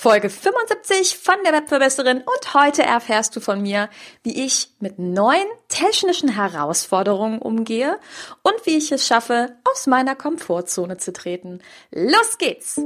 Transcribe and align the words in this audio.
Folge 0.00 0.30
75 0.30 1.18
von 1.18 1.34
der 1.44 1.52
Webverbesserin 1.52 2.22
und 2.22 2.54
heute 2.54 2.82
erfährst 2.82 3.36
du 3.36 3.40
von 3.40 3.60
mir, 3.60 3.90
wie 4.22 4.46
ich 4.46 4.70
mit 4.80 4.98
neuen 4.98 5.46
technischen 5.68 6.30
Herausforderungen 6.30 7.38
umgehe 7.38 7.98
und 8.40 8.54
wie 8.64 8.78
ich 8.78 8.90
es 8.92 9.06
schaffe, 9.06 9.50
aus 9.70 9.86
meiner 9.86 10.16
Komfortzone 10.16 10.96
zu 10.96 11.12
treten. 11.12 11.60
Los 11.90 12.38
geht's! 12.38 12.78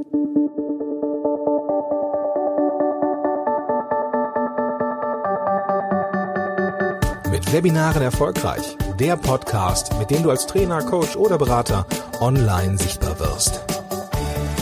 Mit 7.31 7.53
Webinaren 7.53 8.03
erfolgreich. 8.03 8.77
Der 8.99 9.17
Podcast, 9.17 9.97
mit 10.01 10.11
dem 10.11 10.25
du 10.25 10.31
als 10.31 10.49
Trainer, 10.49 10.83
Coach 10.83 11.15
oder 11.15 11.39
Berater 11.39 11.87
online 12.19 12.77
sichtbar 12.77 13.21
wirst. 13.21 13.74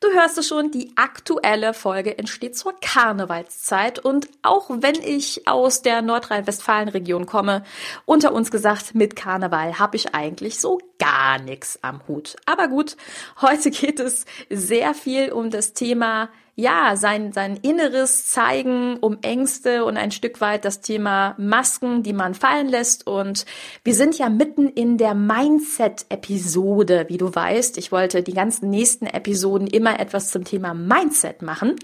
Du 0.00 0.08
hörst 0.14 0.38
es 0.38 0.48
schon, 0.48 0.70
die 0.70 0.92
aktuelle 0.96 1.74
Folge 1.74 2.16
entsteht 2.16 2.56
zur 2.56 2.72
Karnevalszeit 2.80 3.98
und 3.98 4.30
auch 4.40 4.70
wenn 4.70 4.94
ich 4.94 5.46
aus 5.46 5.82
der 5.82 6.00
Nordrhein-Westfalen-Region 6.00 7.26
komme, 7.26 7.64
unter 8.06 8.32
uns 8.32 8.50
gesagt, 8.50 8.94
mit 8.94 9.14
Karneval 9.14 9.78
habe 9.78 9.96
ich 9.96 10.14
eigentlich 10.14 10.58
so 10.58 10.80
gar 10.98 11.38
nichts 11.38 11.78
am 11.82 12.00
Hut. 12.08 12.36
Aber 12.46 12.68
gut, 12.68 12.96
heute 13.42 13.70
geht 13.70 14.00
es 14.00 14.24
sehr 14.48 14.94
viel 14.94 15.32
um 15.32 15.50
das 15.50 15.74
Thema 15.74 16.30
ja, 16.60 16.94
sein, 16.96 17.32
sein 17.32 17.56
Inneres 17.56 18.26
zeigen, 18.26 18.98
um 18.98 19.18
Ängste 19.22 19.84
und 19.84 19.96
ein 19.96 20.10
Stück 20.10 20.40
weit 20.40 20.64
das 20.64 20.80
Thema 20.80 21.34
Masken, 21.38 22.02
die 22.02 22.12
man 22.12 22.34
fallen 22.34 22.68
lässt. 22.68 23.06
Und 23.06 23.46
wir 23.82 23.94
sind 23.94 24.18
ja 24.18 24.28
mitten 24.28 24.68
in 24.68 24.98
der 24.98 25.14
Mindset-Episode, 25.14 27.06
wie 27.08 27.16
du 27.16 27.34
weißt. 27.34 27.78
Ich 27.78 27.90
wollte 27.90 28.22
die 28.22 28.34
ganzen 28.34 28.70
nächsten 28.70 29.06
Episoden 29.06 29.66
immer 29.66 29.98
etwas 29.98 30.30
zum 30.30 30.44
Thema 30.44 30.74
Mindset 30.74 31.42
machen. 31.42 31.76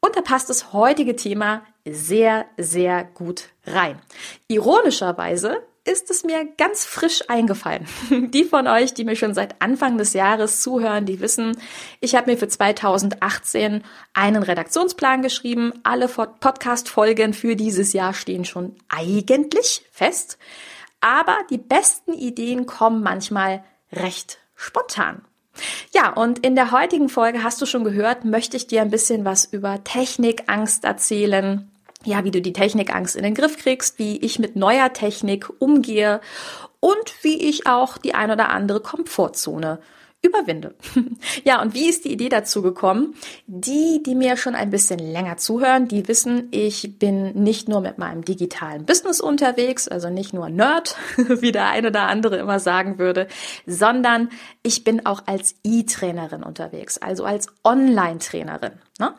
Und 0.00 0.16
da 0.16 0.22
passt 0.22 0.50
das 0.50 0.72
heutige 0.72 1.16
Thema 1.16 1.62
sehr, 1.84 2.46
sehr 2.56 3.04
gut 3.04 3.50
rein. 3.66 3.98
Ironischerweise 4.48 5.62
ist 5.84 6.10
es 6.10 6.24
mir 6.24 6.46
ganz 6.56 6.84
frisch 6.84 7.28
eingefallen. 7.28 7.86
Die 8.10 8.44
von 8.44 8.66
euch, 8.66 8.94
die 8.94 9.04
mir 9.04 9.16
schon 9.16 9.34
seit 9.34 9.60
Anfang 9.60 9.98
des 9.98 10.14
Jahres 10.14 10.60
zuhören, 10.62 11.04
die 11.04 11.20
wissen, 11.20 11.58
ich 12.00 12.14
habe 12.14 12.30
mir 12.30 12.38
für 12.38 12.48
2018 12.48 13.84
einen 14.14 14.42
Redaktionsplan 14.42 15.22
geschrieben. 15.22 15.72
Alle 15.82 16.08
Podcast-Folgen 16.08 17.34
für 17.34 17.54
dieses 17.54 17.92
Jahr 17.92 18.14
stehen 18.14 18.44
schon 18.44 18.76
eigentlich 18.88 19.84
fest. 19.92 20.38
Aber 21.00 21.36
die 21.50 21.58
besten 21.58 22.14
Ideen 22.14 22.64
kommen 22.64 23.02
manchmal 23.02 23.62
recht 23.92 24.38
spontan. 24.56 25.22
Ja, 25.92 26.12
und 26.12 26.40
in 26.40 26.56
der 26.56 26.72
heutigen 26.72 27.08
Folge 27.08 27.42
hast 27.42 27.60
du 27.60 27.66
schon 27.66 27.84
gehört, 27.84 28.24
möchte 28.24 28.56
ich 28.56 28.66
dir 28.66 28.82
ein 28.82 28.90
bisschen 28.90 29.24
was 29.24 29.44
über 29.44 29.84
Technikangst 29.84 30.84
erzählen 30.84 31.70
ja, 32.04 32.24
wie 32.24 32.30
du 32.30 32.40
die 32.40 32.52
Technikangst 32.52 33.16
in 33.16 33.22
den 33.22 33.34
Griff 33.34 33.58
kriegst, 33.58 33.98
wie 33.98 34.18
ich 34.18 34.38
mit 34.38 34.56
neuer 34.56 34.92
Technik 34.92 35.48
umgehe 35.58 36.20
und 36.80 37.14
wie 37.22 37.48
ich 37.48 37.66
auch 37.66 37.98
die 37.98 38.14
ein 38.14 38.30
oder 38.30 38.50
andere 38.50 38.80
Komfortzone 38.80 39.78
überwinde. 40.24 40.74
ja, 41.44 41.60
und 41.60 41.74
wie 41.74 41.88
ist 41.88 42.04
die 42.04 42.12
Idee 42.12 42.28
dazu 42.28 42.62
gekommen? 42.62 43.14
Die, 43.46 44.02
die 44.02 44.14
mir 44.14 44.36
schon 44.36 44.54
ein 44.54 44.70
bisschen 44.70 44.98
länger 44.98 45.36
zuhören, 45.36 45.86
die 45.86 46.08
wissen, 46.08 46.48
ich 46.50 46.98
bin 46.98 47.34
nicht 47.34 47.68
nur 47.68 47.80
mit 47.80 47.98
meinem 47.98 48.24
digitalen 48.24 48.86
Business 48.86 49.20
unterwegs, 49.20 49.86
also 49.86 50.10
nicht 50.10 50.32
nur 50.32 50.48
Nerd, 50.48 50.96
wie 51.16 51.52
der 51.52 51.68
eine 51.68 51.88
oder 51.88 52.08
andere 52.08 52.38
immer 52.38 52.58
sagen 52.58 52.98
würde, 52.98 53.28
sondern 53.66 54.30
ich 54.62 54.84
bin 54.84 55.06
auch 55.06 55.22
als 55.26 55.56
E-Trainerin 55.62 56.42
unterwegs, 56.42 56.98
also 56.98 57.24
als 57.24 57.48
Online-Trainerin. 57.62 58.72
Ne? 58.98 59.14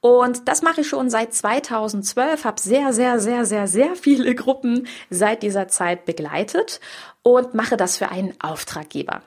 Und 0.00 0.48
das 0.48 0.62
mache 0.62 0.82
ich 0.82 0.88
schon 0.88 1.10
seit 1.10 1.34
2012, 1.34 2.44
habe 2.44 2.60
sehr, 2.60 2.92
sehr, 2.92 3.18
sehr, 3.18 3.44
sehr, 3.44 3.66
sehr 3.66 3.96
viele 3.96 4.34
Gruppen 4.34 4.86
seit 5.10 5.42
dieser 5.42 5.68
Zeit 5.68 6.04
begleitet 6.04 6.80
und 7.22 7.54
mache 7.54 7.76
das 7.76 7.98
für 7.98 8.10
einen 8.10 8.34
Auftraggeber. 8.40 9.22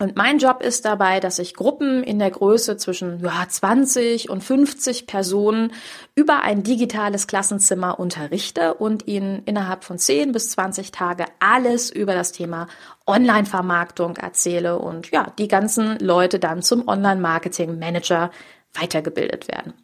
Und 0.00 0.16
mein 0.16 0.38
Job 0.38 0.62
ist 0.62 0.86
dabei, 0.86 1.20
dass 1.20 1.38
ich 1.38 1.52
Gruppen 1.52 2.02
in 2.02 2.18
der 2.18 2.30
Größe 2.30 2.78
zwischen 2.78 3.20
ja, 3.22 3.46
20 3.46 4.30
und 4.30 4.42
50 4.42 5.06
Personen 5.06 5.74
über 6.14 6.40
ein 6.40 6.62
digitales 6.62 7.26
Klassenzimmer 7.26 8.00
unterrichte 8.00 8.72
und 8.72 9.06
ihnen 9.06 9.42
innerhalb 9.44 9.84
von 9.84 9.98
10 9.98 10.32
bis 10.32 10.48
20 10.52 10.90
Tage 10.90 11.26
alles 11.38 11.90
über 11.90 12.14
das 12.14 12.32
Thema 12.32 12.66
Online-Vermarktung 13.06 14.16
erzähle 14.16 14.78
und 14.78 15.10
ja, 15.10 15.34
die 15.38 15.48
ganzen 15.48 15.98
Leute 15.98 16.38
dann 16.38 16.62
zum 16.62 16.88
Online-Marketing-Manager 16.88 18.30
weitergebildet 18.72 19.48
werden. 19.48 19.74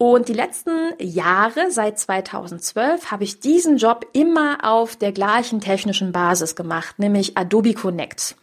Und 0.00 0.28
die 0.28 0.32
letzten 0.32 0.94
Jahre, 1.00 1.72
seit 1.72 1.98
2012, 1.98 3.10
habe 3.10 3.24
ich 3.24 3.40
diesen 3.40 3.78
Job 3.78 4.06
immer 4.12 4.58
auf 4.62 4.94
der 4.94 5.10
gleichen 5.10 5.60
technischen 5.60 6.12
Basis 6.12 6.54
gemacht, 6.54 7.00
nämlich 7.00 7.36
Adobe 7.36 7.74
Connect. 7.74 8.36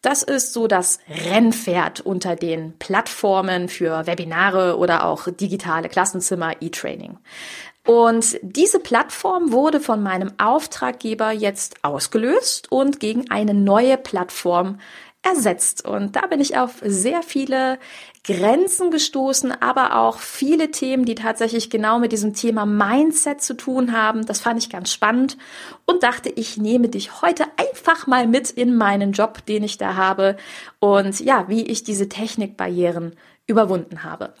Das 0.00 0.22
ist 0.22 0.52
so 0.52 0.68
das 0.68 1.00
Rennpferd 1.08 2.00
unter 2.00 2.36
den 2.36 2.78
Plattformen 2.78 3.68
für 3.68 4.06
Webinare 4.06 4.78
oder 4.78 5.04
auch 5.04 5.26
digitale 5.28 5.88
Klassenzimmer 5.88 6.52
E-Training. 6.60 7.18
Und 7.84 8.38
diese 8.42 8.80
Plattform 8.80 9.50
wurde 9.50 9.80
von 9.80 10.02
meinem 10.02 10.32
Auftraggeber 10.38 11.32
jetzt 11.32 11.82
ausgelöst 11.82 12.70
und 12.70 13.00
gegen 13.00 13.30
eine 13.30 13.54
neue 13.54 13.96
Plattform 13.96 14.78
ersetzt. 15.22 15.86
Und 15.86 16.16
da 16.16 16.26
bin 16.26 16.40
ich 16.40 16.56
auf 16.56 16.76
sehr 16.82 17.22
viele 17.22 17.78
Grenzen 18.24 18.90
gestoßen, 18.90 19.52
aber 19.62 19.96
auch 19.96 20.18
viele 20.18 20.70
Themen, 20.70 21.04
die 21.04 21.14
tatsächlich 21.14 21.70
genau 21.70 21.98
mit 21.98 22.12
diesem 22.12 22.34
Thema 22.34 22.66
Mindset 22.66 23.42
zu 23.42 23.54
tun 23.56 23.92
haben. 23.92 24.26
Das 24.26 24.40
fand 24.40 24.62
ich 24.62 24.70
ganz 24.70 24.92
spannend 24.92 25.36
und 25.86 26.02
dachte, 26.02 26.28
ich 26.28 26.56
nehme 26.56 26.88
dich 26.88 27.22
heute 27.22 27.44
einfach 27.56 28.06
mal 28.06 28.26
mit 28.26 28.50
in 28.50 28.76
meinen 28.76 29.12
Job, 29.12 29.44
den 29.46 29.64
ich 29.64 29.78
da 29.78 29.96
habe 29.96 30.36
und 30.78 31.20
ja, 31.20 31.48
wie 31.48 31.62
ich 31.62 31.84
diese 31.84 32.08
Technikbarrieren 32.08 33.16
überwunden 33.46 34.04
habe. 34.04 34.34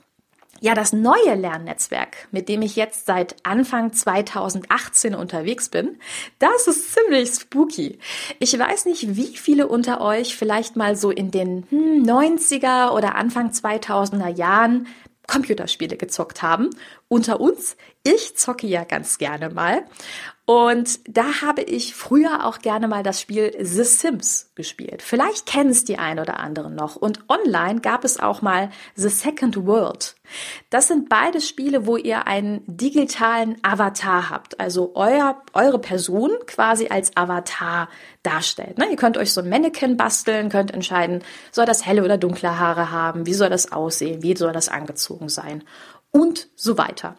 Ja, 0.60 0.74
das 0.74 0.92
neue 0.92 1.34
Lernnetzwerk, 1.36 2.28
mit 2.32 2.48
dem 2.48 2.62
ich 2.62 2.74
jetzt 2.74 3.06
seit 3.06 3.36
Anfang 3.44 3.92
2018 3.92 5.14
unterwegs 5.14 5.68
bin, 5.68 5.98
das 6.40 6.66
ist 6.66 6.94
ziemlich 6.94 7.30
spooky. 7.30 7.98
Ich 8.40 8.58
weiß 8.58 8.86
nicht, 8.86 9.16
wie 9.16 9.36
viele 9.36 9.68
unter 9.68 10.00
euch 10.00 10.36
vielleicht 10.36 10.74
mal 10.74 10.96
so 10.96 11.10
in 11.10 11.30
den 11.30 11.64
90er 11.68 12.88
hm, 12.88 12.94
oder 12.94 13.14
Anfang 13.14 13.50
2000er 13.50 14.28
Jahren 14.28 14.88
Computerspiele 15.28 15.96
gezockt 15.96 16.42
haben. 16.42 16.70
Unter 17.08 17.40
uns, 17.40 17.76
ich 18.02 18.36
zocke 18.36 18.66
ja 18.66 18.84
ganz 18.84 19.16
gerne 19.16 19.48
mal. 19.48 19.84
Und 20.44 21.00
da 21.06 21.42
habe 21.42 21.60
ich 21.60 21.94
früher 21.94 22.46
auch 22.46 22.60
gerne 22.60 22.88
mal 22.88 23.02
das 23.02 23.20
Spiel 23.20 23.54
The 23.60 23.84
Sims 23.84 24.50
gespielt. 24.54 25.02
Vielleicht 25.02 25.44
kennen 25.44 25.68
es 25.68 25.84
die 25.84 25.98
ein 25.98 26.18
oder 26.18 26.40
anderen 26.40 26.74
noch. 26.74 26.96
Und 26.96 27.28
online 27.28 27.82
gab 27.82 28.02
es 28.02 28.18
auch 28.18 28.40
mal 28.40 28.70
The 28.94 29.10
Second 29.10 29.66
World. 29.66 30.16
Das 30.70 30.88
sind 30.88 31.10
beide 31.10 31.42
Spiele, 31.42 31.86
wo 31.86 31.98
ihr 31.98 32.26
einen 32.26 32.62
digitalen 32.66 33.56
Avatar 33.62 34.30
habt. 34.30 34.58
Also 34.58 34.92
euer, 34.94 35.42
eure 35.52 35.78
Person 35.78 36.30
quasi 36.46 36.88
als 36.88 37.14
Avatar 37.14 37.90
darstellt. 38.22 38.78
Ne? 38.78 38.86
Ihr 38.90 38.96
könnt 38.96 39.18
euch 39.18 39.34
so 39.34 39.42
ein 39.42 39.50
Mannequin 39.50 39.98
basteln, 39.98 40.48
könnt 40.48 40.72
entscheiden, 40.72 41.22
soll 41.52 41.66
das 41.66 41.84
helle 41.84 42.02
oder 42.02 42.16
dunkle 42.16 42.58
Haare 42.58 42.90
haben, 42.90 43.26
wie 43.26 43.34
soll 43.34 43.50
das 43.50 43.70
aussehen, 43.70 44.22
wie 44.22 44.34
soll 44.34 44.52
das 44.52 44.70
angezogen 44.70 45.28
sein 45.28 45.62
und 46.10 46.48
so 46.56 46.78
weiter. 46.78 47.16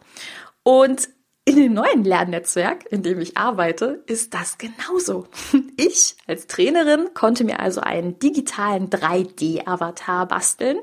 Und 0.62 1.08
in 1.44 1.56
dem 1.56 1.72
neuen 1.72 2.04
Lernnetzwerk, 2.04 2.84
in 2.92 3.02
dem 3.02 3.20
ich 3.20 3.36
arbeite, 3.36 4.04
ist 4.06 4.34
das 4.34 4.58
genauso. 4.58 5.26
Ich 5.76 6.14
als 6.26 6.46
Trainerin 6.46 7.14
konnte 7.14 7.42
mir 7.42 7.58
also 7.58 7.80
einen 7.80 8.18
digitalen 8.18 8.90
3D-Avatar 8.90 10.28
basteln 10.28 10.78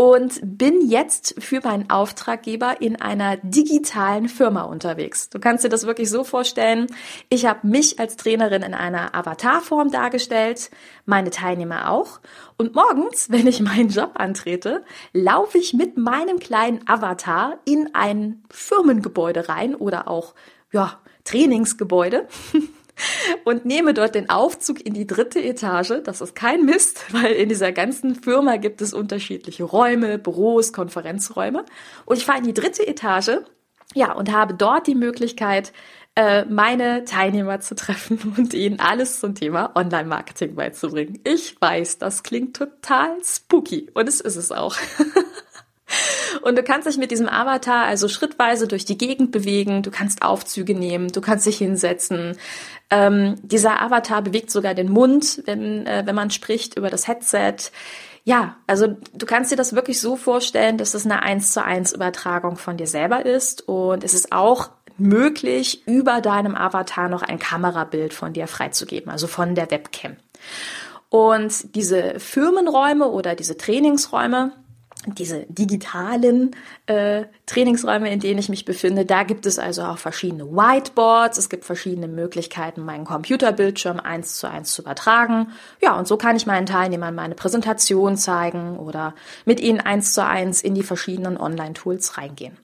und 0.00 0.38
bin 0.44 0.88
jetzt 0.88 1.34
für 1.42 1.60
meinen 1.64 1.90
Auftraggeber 1.90 2.80
in 2.80 3.02
einer 3.02 3.36
digitalen 3.38 4.28
Firma 4.28 4.62
unterwegs. 4.62 5.28
Du 5.28 5.40
kannst 5.40 5.64
dir 5.64 5.68
das 5.68 5.86
wirklich 5.86 6.08
so 6.08 6.22
vorstellen. 6.22 6.86
Ich 7.30 7.46
habe 7.46 7.66
mich 7.66 7.98
als 7.98 8.14
Trainerin 8.14 8.62
in 8.62 8.74
einer 8.74 9.16
Avatarform 9.16 9.90
dargestellt, 9.90 10.70
meine 11.04 11.30
Teilnehmer 11.30 11.90
auch. 11.90 12.20
Und 12.56 12.76
morgens, 12.76 13.30
wenn 13.30 13.48
ich 13.48 13.58
meinen 13.58 13.88
Job 13.88 14.12
antrete, 14.14 14.84
laufe 15.12 15.58
ich 15.58 15.74
mit 15.74 15.98
meinem 15.98 16.38
kleinen 16.38 16.86
Avatar 16.86 17.58
in 17.64 17.92
ein 17.92 18.44
Firmengebäude 18.50 19.48
rein 19.48 19.74
oder 19.74 20.06
auch 20.06 20.36
ja, 20.70 21.00
Trainingsgebäude 21.24 22.28
und 23.44 23.64
nehme 23.64 23.94
dort 23.94 24.14
den 24.14 24.30
Aufzug 24.30 24.84
in 24.84 24.94
die 24.94 25.06
dritte 25.06 25.42
Etage. 25.42 26.02
Das 26.04 26.20
ist 26.20 26.34
kein 26.34 26.64
Mist, 26.64 27.04
weil 27.12 27.32
in 27.32 27.48
dieser 27.48 27.72
ganzen 27.72 28.14
Firma 28.14 28.56
gibt 28.56 28.80
es 28.82 28.94
unterschiedliche 28.94 29.64
Räume, 29.64 30.18
Büros, 30.18 30.72
Konferenzräume. 30.72 31.64
Und 32.04 32.16
ich 32.16 32.26
fahre 32.26 32.38
in 32.38 32.44
die 32.44 32.54
dritte 32.54 32.86
Etage, 32.86 33.40
ja, 33.94 34.12
und 34.12 34.32
habe 34.32 34.54
dort 34.54 34.86
die 34.86 34.94
Möglichkeit, 34.94 35.72
äh, 36.14 36.44
meine 36.46 37.04
Teilnehmer 37.04 37.60
zu 37.60 37.74
treffen 37.74 38.34
und 38.38 38.52
ihnen 38.52 38.80
alles 38.80 39.20
zum 39.20 39.34
Thema 39.34 39.70
Online-Marketing 39.76 40.56
beizubringen. 40.56 41.20
Ich 41.24 41.60
weiß, 41.60 41.98
das 41.98 42.22
klingt 42.22 42.56
total 42.56 43.16
spooky 43.22 43.88
und 43.94 44.08
es 44.08 44.20
ist 44.20 44.36
es 44.36 44.50
auch. 44.50 44.76
Und 46.42 46.56
du 46.56 46.62
kannst 46.62 46.86
dich 46.86 46.98
mit 46.98 47.10
diesem 47.10 47.28
Avatar 47.28 47.84
also 47.84 48.08
schrittweise 48.08 48.68
durch 48.68 48.84
die 48.84 48.98
Gegend 48.98 49.30
bewegen, 49.30 49.82
du 49.82 49.90
kannst 49.90 50.22
Aufzüge 50.22 50.74
nehmen, 50.74 51.08
du 51.08 51.20
kannst 51.20 51.46
dich 51.46 51.58
hinsetzen. 51.58 52.36
Ähm, 52.90 53.36
dieser 53.42 53.82
Avatar 53.82 54.22
bewegt 54.22 54.50
sogar 54.50 54.74
den 54.74 54.90
Mund, 54.90 55.42
wenn, 55.46 55.86
äh, 55.86 56.02
wenn 56.06 56.14
man 56.14 56.30
spricht 56.30 56.76
über 56.76 56.90
das 56.90 57.08
Headset. 57.08 57.56
Ja, 58.24 58.56
also 58.66 58.96
du 59.14 59.26
kannst 59.26 59.50
dir 59.50 59.56
das 59.56 59.74
wirklich 59.74 60.00
so 60.00 60.16
vorstellen, 60.16 60.76
dass 60.76 60.94
es 60.94 61.04
eine 61.04 61.22
eins 61.22 61.52
zu 61.52 61.64
eins 61.64 61.92
Übertragung 61.92 62.56
von 62.56 62.76
dir 62.76 62.86
selber 62.86 63.24
ist 63.24 63.66
und 63.66 64.04
es 64.04 64.12
ist 64.12 64.32
auch 64.32 64.70
möglich, 64.98 65.86
über 65.86 66.20
deinem 66.20 66.54
Avatar 66.54 67.08
noch 67.08 67.22
ein 67.22 67.38
Kamerabild 67.38 68.12
von 68.12 68.32
dir 68.32 68.46
freizugeben, 68.46 69.10
also 69.10 69.26
von 69.26 69.54
der 69.54 69.70
Webcam. 69.70 70.16
Und 71.08 71.74
diese 71.74 72.20
Firmenräume 72.20 73.08
oder 73.08 73.34
diese 73.34 73.56
Trainingsräume, 73.56 74.52
diese 75.14 75.46
digitalen 75.48 76.56
äh, 76.86 77.24
Trainingsräume, 77.46 78.10
in 78.12 78.20
denen 78.20 78.38
ich 78.38 78.48
mich 78.48 78.64
befinde, 78.64 79.04
da 79.04 79.22
gibt 79.22 79.46
es 79.46 79.58
also 79.58 79.82
auch 79.82 79.98
verschiedene 79.98 80.44
Whiteboards. 80.44 81.38
Es 81.38 81.48
gibt 81.48 81.64
verschiedene 81.64 82.08
Möglichkeiten, 82.08 82.84
meinen 82.84 83.04
Computerbildschirm 83.04 84.00
eins 84.00 84.36
zu 84.38 84.48
eins 84.48 84.72
zu 84.72 84.82
übertragen. 84.82 85.52
Ja, 85.80 85.98
und 85.98 86.08
so 86.08 86.16
kann 86.16 86.36
ich 86.36 86.46
meinen 86.46 86.66
Teilnehmern 86.66 87.14
meine 87.14 87.34
Präsentation 87.34 88.16
zeigen 88.16 88.78
oder 88.78 89.14
mit 89.44 89.60
ihnen 89.60 89.80
eins 89.80 90.14
zu 90.14 90.24
eins 90.24 90.62
in 90.62 90.74
die 90.74 90.82
verschiedenen 90.82 91.36
Online-Tools 91.36 92.18
reingehen. 92.18 92.58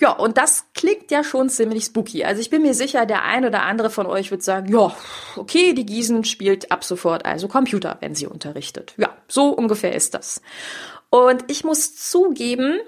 Ja, 0.00 0.12
und 0.12 0.38
das 0.38 0.66
klingt 0.74 1.10
ja 1.10 1.24
schon 1.24 1.48
ziemlich 1.48 1.84
spooky. 1.84 2.24
Also 2.24 2.40
ich 2.40 2.50
bin 2.50 2.62
mir 2.62 2.74
sicher, 2.74 3.04
der 3.04 3.24
ein 3.24 3.44
oder 3.44 3.62
andere 3.62 3.90
von 3.90 4.06
euch 4.06 4.30
wird 4.30 4.44
sagen, 4.44 4.72
ja, 4.72 4.94
okay, 5.36 5.72
die 5.72 5.84
Giesen 5.84 6.24
spielt 6.24 6.70
ab 6.70 6.84
sofort 6.84 7.26
also 7.26 7.48
Computer, 7.48 7.96
wenn 8.00 8.14
sie 8.14 8.26
unterrichtet. 8.28 8.94
Ja, 8.96 9.16
so 9.26 9.48
ungefähr 9.48 9.94
ist 9.94 10.14
das. 10.14 10.40
Und 11.10 11.44
ich 11.50 11.64
muss 11.64 11.96
zugeben, 11.96 12.80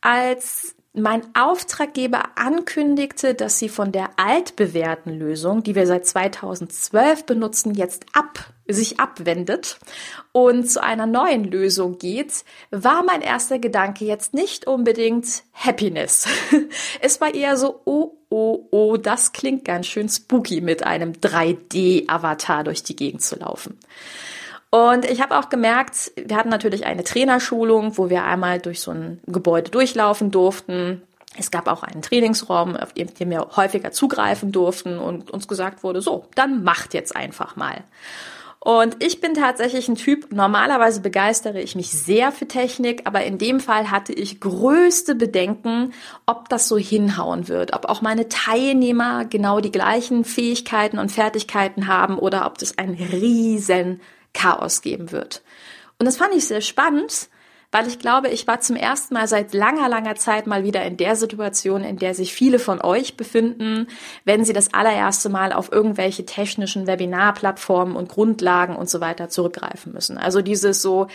als 0.00 0.74
mein 0.94 1.22
Auftraggeber 1.34 2.30
ankündigte, 2.36 3.34
dass 3.34 3.58
sie 3.58 3.68
von 3.68 3.92
der 3.92 4.10
altbewährten 4.16 5.18
Lösung, 5.18 5.62
die 5.62 5.74
wir 5.74 5.86
seit 5.86 6.06
2012 6.06 7.24
benutzen, 7.24 7.74
jetzt 7.74 8.06
ab, 8.12 8.52
sich 8.66 8.98
abwendet 9.00 9.78
und 10.32 10.70
zu 10.70 10.82
einer 10.82 11.06
neuen 11.06 11.44
Lösung 11.44 11.98
geht, 11.98 12.44
war 12.70 13.02
mein 13.02 13.22
erster 13.22 13.58
Gedanke 13.58 14.04
jetzt 14.04 14.34
nicht 14.34 14.66
unbedingt 14.66 15.44
Happiness. 15.52 16.26
Es 17.00 17.20
war 17.20 17.32
eher 17.32 17.56
so, 17.56 17.80
oh, 17.84 18.18
oh, 18.28 18.66
oh, 18.70 18.96
das 18.96 19.32
klingt 19.32 19.64
ganz 19.64 19.86
schön 19.86 20.08
spooky, 20.08 20.60
mit 20.60 20.82
einem 20.82 21.12
3D-Avatar 21.12 22.64
durch 22.64 22.82
die 22.82 22.96
Gegend 22.96 23.22
zu 23.22 23.36
laufen. 23.36 23.78
Und 24.70 25.06
ich 25.06 25.22
habe 25.22 25.38
auch 25.38 25.48
gemerkt, 25.48 26.12
wir 26.16 26.36
hatten 26.36 26.50
natürlich 26.50 26.84
eine 26.84 27.04
Trainerschulung, 27.04 27.96
wo 27.96 28.10
wir 28.10 28.24
einmal 28.24 28.58
durch 28.60 28.80
so 28.80 28.90
ein 28.90 29.20
Gebäude 29.26 29.70
durchlaufen 29.70 30.30
durften. 30.30 31.02
Es 31.38 31.50
gab 31.50 31.68
auch 31.68 31.82
einen 31.82 32.02
Trainingsraum, 32.02 32.76
auf 32.76 32.92
dem 32.92 33.08
wir 33.30 33.48
häufiger 33.56 33.92
zugreifen 33.92 34.52
durften 34.52 34.98
und 34.98 35.30
uns 35.30 35.48
gesagt 35.48 35.82
wurde, 35.82 36.02
so, 36.02 36.26
dann 36.34 36.64
macht 36.64 36.92
jetzt 36.92 37.16
einfach 37.16 37.56
mal. 37.56 37.84
Und 38.60 39.02
ich 39.02 39.20
bin 39.20 39.34
tatsächlich 39.34 39.88
ein 39.88 39.94
Typ, 39.94 40.32
normalerweise 40.32 41.00
begeistere 41.00 41.60
ich 41.60 41.76
mich 41.76 41.90
sehr 41.90 42.32
für 42.32 42.48
Technik, 42.48 43.02
aber 43.04 43.22
in 43.24 43.38
dem 43.38 43.60
Fall 43.60 43.90
hatte 43.90 44.12
ich 44.12 44.40
größte 44.40 45.14
Bedenken, 45.14 45.92
ob 46.26 46.48
das 46.48 46.66
so 46.66 46.76
hinhauen 46.76 47.46
wird, 47.48 47.72
ob 47.72 47.86
auch 47.86 48.02
meine 48.02 48.28
Teilnehmer 48.28 49.24
genau 49.24 49.60
die 49.60 49.70
gleichen 49.70 50.24
Fähigkeiten 50.24 50.98
und 50.98 51.12
Fertigkeiten 51.12 51.86
haben 51.86 52.18
oder 52.18 52.46
ob 52.46 52.58
das 52.58 52.76
ein 52.76 52.90
riesen 52.90 54.00
Chaos 54.32 54.82
geben 54.82 55.12
wird. 55.12 55.42
Und 55.98 56.06
das 56.06 56.16
fand 56.16 56.34
ich 56.34 56.46
sehr 56.46 56.60
spannend, 56.60 57.28
weil 57.70 57.86
ich 57.86 57.98
glaube, 57.98 58.28
ich 58.28 58.46
war 58.46 58.60
zum 58.60 58.76
ersten 58.76 59.12
Mal 59.12 59.28
seit 59.28 59.52
langer, 59.52 59.90
langer 59.90 60.14
Zeit 60.14 60.46
mal 60.46 60.64
wieder 60.64 60.84
in 60.84 60.96
der 60.96 61.16
Situation, 61.16 61.84
in 61.84 61.98
der 61.98 62.14
sich 62.14 62.32
viele 62.32 62.58
von 62.58 62.80
euch 62.80 63.16
befinden, 63.18 63.88
wenn 64.24 64.44
sie 64.44 64.54
das 64.54 64.72
allererste 64.72 65.28
Mal 65.28 65.52
auf 65.52 65.70
irgendwelche 65.70 66.24
technischen 66.24 66.86
Webinarplattformen 66.86 67.94
und 67.94 68.08
Grundlagen 68.08 68.74
und 68.74 68.88
so 68.88 69.02
weiter 69.02 69.28
zurückgreifen 69.28 69.92
müssen. 69.92 70.16
Also 70.16 70.40
dieses 70.40 70.80
so, 70.80 71.08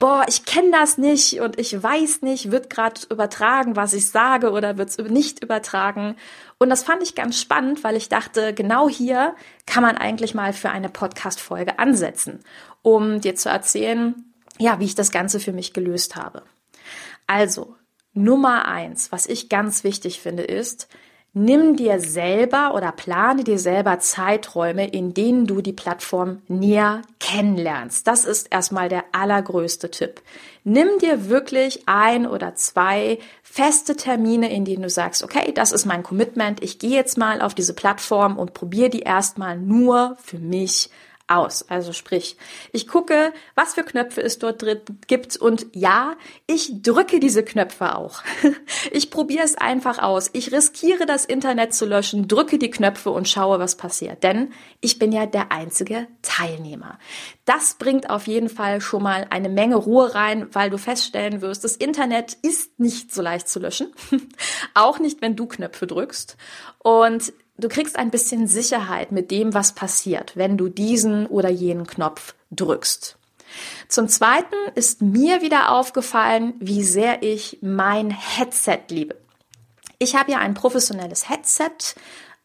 boah, 0.00 0.24
ich 0.28 0.44
kenne 0.44 0.72
das 0.72 0.98
nicht 0.98 1.40
und 1.40 1.60
ich 1.60 1.80
weiß 1.80 2.22
nicht, 2.22 2.50
wird 2.50 2.70
gerade 2.70 3.02
übertragen, 3.08 3.76
was 3.76 3.92
ich 3.92 4.08
sage 4.08 4.50
oder 4.50 4.78
wird 4.78 4.88
es 4.88 4.98
nicht 4.98 5.44
übertragen. 5.44 6.16
Und 6.58 6.70
das 6.70 6.82
fand 6.82 7.04
ich 7.04 7.14
ganz 7.14 7.40
spannend, 7.40 7.84
weil 7.84 7.96
ich 7.96 8.08
dachte, 8.08 8.52
genau 8.52 8.88
hier 8.88 9.36
kann 9.64 9.84
man 9.84 9.96
eigentlich 9.96 10.34
mal 10.34 10.52
für 10.52 10.70
eine 10.70 10.88
Podcast-Folge 10.88 11.78
ansetzen, 11.78 12.40
um 12.82 13.20
dir 13.20 13.36
zu 13.36 13.48
erzählen, 13.48 14.29
ja, 14.60 14.78
wie 14.78 14.84
ich 14.84 14.94
das 14.94 15.10
Ganze 15.10 15.40
für 15.40 15.52
mich 15.52 15.72
gelöst 15.72 16.16
habe. 16.16 16.42
Also, 17.26 17.76
Nummer 18.12 18.66
eins, 18.66 19.12
was 19.12 19.26
ich 19.26 19.48
ganz 19.48 19.84
wichtig 19.84 20.20
finde, 20.20 20.42
ist, 20.42 20.88
nimm 21.32 21.76
dir 21.76 22.00
selber 22.00 22.74
oder 22.74 22.90
plane 22.90 23.44
dir 23.44 23.58
selber 23.58 24.00
Zeiträume, 24.00 24.88
in 24.88 25.14
denen 25.14 25.46
du 25.46 25.60
die 25.60 25.72
Plattform 25.72 26.42
näher 26.48 27.02
kennenlernst. 27.20 28.06
Das 28.06 28.24
ist 28.24 28.48
erstmal 28.50 28.88
der 28.88 29.04
allergrößte 29.12 29.90
Tipp. 29.90 30.20
Nimm 30.64 30.88
dir 31.00 31.28
wirklich 31.28 31.84
ein 31.86 32.26
oder 32.26 32.56
zwei 32.56 33.18
feste 33.44 33.96
Termine, 33.96 34.52
in 34.52 34.64
denen 34.64 34.82
du 34.82 34.90
sagst, 34.90 35.22
okay, 35.22 35.52
das 35.52 35.72
ist 35.72 35.86
mein 35.86 36.02
Commitment, 36.02 36.62
ich 36.62 36.78
gehe 36.78 36.96
jetzt 36.96 37.16
mal 37.16 37.40
auf 37.40 37.54
diese 37.54 37.74
Plattform 37.74 38.36
und 38.36 38.52
probiere 38.52 38.90
die 38.90 39.02
erstmal 39.02 39.56
nur 39.56 40.16
für 40.20 40.38
mich 40.38 40.90
aus. 41.30 41.68
Also 41.68 41.92
sprich, 41.92 42.36
ich 42.72 42.88
gucke, 42.88 43.32
was 43.54 43.74
für 43.74 43.84
Knöpfe 43.84 44.22
es 44.22 44.38
dort 44.38 44.62
drin 44.62 44.80
gibt 45.06 45.36
und 45.36 45.66
ja, 45.72 46.16
ich 46.46 46.82
drücke 46.82 47.20
diese 47.20 47.44
Knöpfe 47.44 47.96
auch. 47.96 48.22
Ich 48.92 49.10
probiere 49.10 49.44
es 49.44 49.56
einfach 49.56 49.98
aus. 49.98 50.30
Ich 50.32 50.52
riskiere 50.52 51.04
das 51.06 51.24
Internet 51.24 51.74
zu 51.74 51.86
löschen, 51.86 52.28
drücke 52.28 52.58
die 52.58 52.70
Knöpfe 52.70 53.10
und 53.10 53.28
schaue, 53.28 53.58
was 53.58 53.76
passiert. 53.76 54.22
Denn 54.22 54.52
ich 54.80 54.98
bin 54.98 55.12
ja 55.12 55.26
der 55.26 55.52
einzige 55.52 56.08
Teilnehmer. 56.22 56.98
Das 57.44 57.74
bringt 57.74 58.10
auf 58.10 58.26
jeden 58.26 58.48
Fall 58.48 58.80
schon 58.80 59.02
mal 59.02 59.26
eine 59.30 59.48
Menge 59.48 59.76
Ruhe 59.76 60.14
rein, 60.14 60.48
weil 60.52 60.70
du 60.70 60.78
feststellen 60.78 61.40
wirst, 61.40 61.62
das 61.62 61.76
Internet 61.76 62.38
ist 62.42 62.80
nicht 62.80 63.12
so 63.12 63.22
leicht 63.22 63.48
zu 63.48 63.60
löschen. 63.60 63.92
auch 64.74 64.98
nicht, 64.98 65.20
wenn 65.20 65.36
du 65.36 65.46
Knöpfe 65.46 65.86
drückst. 65.86 66.36
Und 66.78 67.32
du 67.60 67.68
kriegst 67.68 67.98
ein 67.98 68.10
bisschen 68.10 68.46
Sicherheit 68.46 69.12
mit 69.12 69.30
dem, 69.30 69.54
was 69.54 69.72
passiert, 69.72 70.36
wenn 70.36 70.56
du 70.56 70.68
diesen 70.68 71.26
oder 71.26 71.48
jenen 71.48 71.86
Knopf 71.86 72.34
drückst. 72.50 73.16
Zum 73.88 74.08
Zweiten 74.08 74.54
ist 74.74 75.02
mir 75.02 75.42
wieder 75.42 75.72
aufgefallen, 75.72 76.54
wie 76.60 76.82
sehr 76.82 77.22
ich 77.22 77.58
mein 77.62 78.10
Headset 78.10 78.82
liebe. 78.88 79.16
Ich 79.98 80.14
habe 80.14 80.32
ja 80.32 80.38
ein 80.38 80.54
professionelles 80.54 81.28
Headset, 81.28 81.96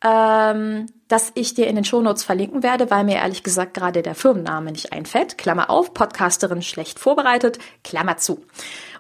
ähm, 0.04 0.88
das 1.08 1.32
ich 1.36 1.54
dir 1.54 1.68
in 1.68 1.76
den 1.76 1.86
Shownotes 1.86 2.24
verlinken 2.24 2.64
werde, 2.64 2.90
weil 2.90 3.04
mir 3.04 3.18
ehrlich 3.18 3.44
gesagt 3.44 3.74
gerade 3.74 4.02
der 4.02 4.16
Firmenname 4.16 4.72
nicht 4.72 4.92
einfällt. 4.92 5.38
Klammer 5.38 5.70
auf, 5.70 5.94
Podcasterin 5.94 6.62
schlecht 6.62 7.00
vorbereitet, 7.00 7.60
Klammer 7.84 8.18
zu. 8.18 8.44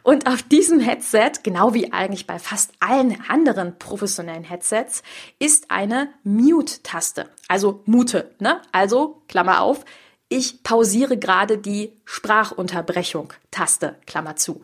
Und 0.03 0.27
auf 0.27 0.43
diesem 0.43 0.79
Headset, 0.79 1.31
genau 1.41 1.73
wie 1.73 1.91
eigentlich 1.91 2.27
bei 2.27 2.37
fast 2.37 2.71
allen 2.79 3.17
anderen 3.27 3.79
professionellen 3.79 4.43
Headsets, 4.43 5.01
ist 5.39 5.71
eine 5.71 6.09
Mute-Taste. 6.23 7.25
Also 7.47 7.81
Mute, 7.85 8.29
ne? 8.39 8.61
Also, 8.71 9.23
Klammer 9.27 9.61
auf, 9.61 9.83
ich 10.29 10.63
pausiere 10.63 11.17
gerade 11.17 11.57
die 11.57 11.93
Sprachunterbrechung 12.05 13.33
Taste, 13.51 13.95
Klammer 14.05 14.35
zu. 14.35 14.63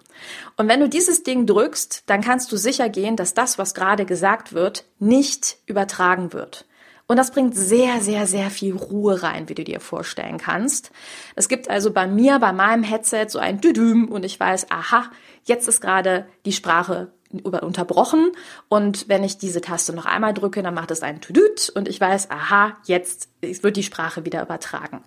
Und 0.57 0.67
wenn 0.67 0.79
du 0.79 0.89
dieses 0.89 1.23
Ding 1.23 1.45
drückst, 1.45 2.03
dann 2.05 2.21
kannst 2.21 2.51
du 2.51 2.57
sicher 2.57 2.89
gehen, 2.89 3.15
dass 3.15 3.33
das, 3.33 3.57
was 3.57 3.73
gerade 3.73 4.05
gesagt 4.05 4.53
wird, 4.53 4.85
nicht 4.99 5.57
übertragen 5.65 6.33
wird. 6.33 6.65
Und 7.11 7.17
das 7.17 7.31
bringt 7.31 7.57
sehr, 7.57 7.99
sehr, 7.99 8.25
sehr 8.25 8.49
viel 8.49 8.73
Ruhe 8.73 9.21
rein, 9.21 9.49
wie 9.49 9.53
du 9.53 9.65
dir 9.65 9.81
vorstellen 9.81 10.37
kannst. 10.37 10.91
Es 11.35 11.49
gibt 11.49 11.69
also 11.69 11.91
bei 11.91 12.07
mir, 12.07 12.39
bei 12.39 12.53
meinem 12.53 12.83
Headset 12.83 13.25
so 13.27 13.37
ein 13.37 13.59
Düdüm 13.59 14.07
und 14.07 14.23
ich 14.23 14.39
weiß, 14.39 14.71
aha, 14.71 15.11
jetzt 15.43 15.67
ist 15.67 15.81
gerade 15.81 16.25
die 16.45 16.53
Sprache 16.53 17.11
unterbrochen 17.43 18.31
und 18.69 19.09
wenn 19.09 19.25
ich 19.25 19.37
diese 19.37 19.59
Taste 19.59 19.91
noch 19.91 20.05
einmal 20.05 20.33
drücke, 20.33 20.63
dann 20.63 20.73
macht 20.73 20.89
es 20.89 21.01
ein 21.01 21.19
Tüdüt 21.19 21.69
und 21.75 21.89
ich 21.89 21.99
weiß, 21.99 22.31
aha, 22.31 22.77
jetzt 22.85 23.27
wird 23.41 23.75
die 23.75 23.83
Sprache 23.83 24.23
wieder 24.23 24.41
übertragen. 24.41 25.03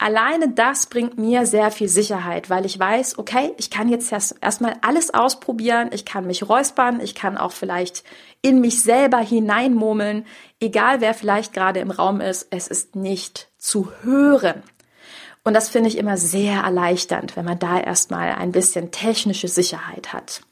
Alleine 0.00 0.48
das 0.50 0.86
bringt 0.86 1.18
mir 1.18 1.44
sehr 1.44 1.72
viel 1.72 1.88
Sicherheit, 1.88 2.48
weil 2.48 2.64
ich 2.64 2.78
weiß, 2.78 3.18
okay, 3.18 3.52
ich 3.58 3.68
kann 3.68 3.88
jetzt 3.88 4.12
erstmal 4.12 4.76
alles 4.80 5.12
ausprobieren, 5.12 5.90
ich 5.92 6.04
kann 6.04 6.24
mich 6.24 6.48
räuspern, 6.48 7.00
ich 7.00 7.16
kann 7.16 7.36
auch 7.36 7.50
vielleicht 7.50 8.04
in 8.40 8.60
mich 8.60 8.80
selber 8.80 9.18
hineinmurmeln, 9.18 10.24
egal 10.60 11.00
wer 11.00 11.14
vielleicht 11.14 11.52
gerade 11.52 11.80
im 11.80 11.90
Raum 11.90 12.20
ist, 12.20 12.46
es 12.50 12.68
ist 12.68 12.94
nicht 12.94 13.48
zu 13.58 13.90
hören. 14.02 14.62
Und 15.42 15.54
das 15.54 15.68
finde 15.68 15.88
ich 15.88 15.98
immer 15.98 16.16
sehr 16.16 16.60
erleichternd, 16.60 17.34
wenn 17.34 17.44
man 17.44 17.58
da 17.58 17.80
erstmal 17.80 18.34
ein 18.34 18.52
bisschen 18.52 18.92
technische 18.92 19.48
Sicherheit 19.48 20.12
hat. 20.12 20.42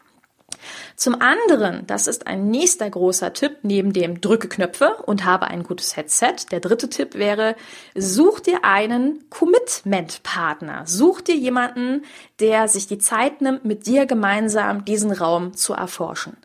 Zum 0.96 1.20
anderen, 1.20 1.86
das 1.86 2.06
ist 2.06 2.26
ein 2.26 2.50
nächster 2.50 2.88
großer 2.88 3.32
Tipp 3.32 3.58
neben 3.62 3.92
dem 3.92 4.20
Drücke 4.20 4.48
Knöpfe 4.48 4.96
und 5.06 5.24
habe 5.24 5.48
ein 5.48 5.62
gutes 5.62 5.96
Headset. 5.96 6.34
Der 6.50 6.60
dritte 6.60 6.88
Tipp 6.88 7.14
wäre, 7.14 7.56
such 7.94 8.40
dir 8.40 8.64
einen 8.64 9.28
Commitment-Partner. 9.30 10.82
Such 10.86 11.20
dir 11.20 11.36
jemanden, 11.36 12.02
der 12.40 12.68
sich 12.68 12.86
die 12.86 12.98
Zeit 12.98 13.40
nimmt, 13.40 13.64
mit 13.64 13.86
dir 13.86 14.06
gemeinsam 14.06 14.84
diesen 14.84 15.12
Raum 15.12 15.54
zu 15.54 15.74
erforschen. 15.74 16.36